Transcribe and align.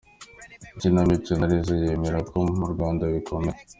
Ikinamico 0.75 1.31
na 1.35 1.47
Riza 1.49 1.73
yemera 1.83 2.19
ko 2.29 2.37
mu 2.59 2.65
Rwanda 2.73 3.03
bikomeye. 3.13 3.59